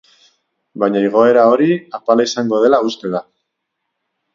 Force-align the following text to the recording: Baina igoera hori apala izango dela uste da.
Baina 0.83 1.03
igoera 1.09 1.45
hori 1.51 1.69
apala 2.01 2.29
izango 2.31 2.65
dela 2.67 2.85
uste 2.93 3.17
da. 3.19 3.27